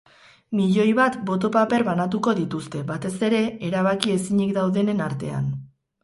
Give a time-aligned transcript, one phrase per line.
[0.59, 5.53] Milioi bat boto-paper banatuko dituzte, batez ere, erabaki ezinik daudenen artean.